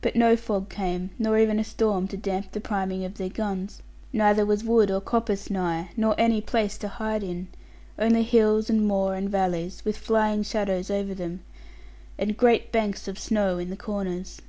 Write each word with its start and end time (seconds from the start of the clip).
But 0.00 0.16
no 0.16 0.36
fog 0.36 0.68
came, 0.68 1.10
nor 1.16 1.38
even 1.38 1.60
a 1.60 1.62
storm 1.62 2.08
to 2.08 2.16
damp 2.16 2.50
the 2.50 2.60
priming 2.60 3.04
of 3.04 3.18
their 3.18 3.28
guns; 3.28 3.82
neither 4.12 4.44
was 4.44 4.64
wood 4.64 4.90
or 4.90 5.00
coppice 5.00 5.48
nigh, 5.48 5.90
nor 5.96 6.16
any 6.18 6.40
place 6.40 6.76
to 6.78 6.88
hide 6.88 7.22
in; 7.22 7.46
only 7.96 8.24
hills, 8.24 8.68
and 8.68 8.84
moor, 8.84 9.14
and 9.14 9.30
valleys; 9.30 9.84
with 9.84 9.96
flying 9.96 10.42
shadows 10.42 10.90
over 10.90 11.14
them, 11.14 11.38
and 12.18 12.36
great 12.36 12.72
banks 12.72 13.06
of 13.06 13.16
snow 13.16 13.58
in 13.58 13.70
the 13.70 13.76
corners. 13.76 14.40